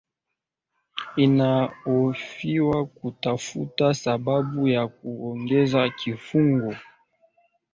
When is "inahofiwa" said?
1.15-2.85